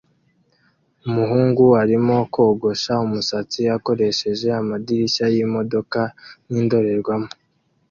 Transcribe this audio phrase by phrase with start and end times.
[1.07, 5.99] Umuhungu arimo kogosha umusatsi akoresheje amadirishya yimodoka
[6.47, 7.29] nkindorerwamo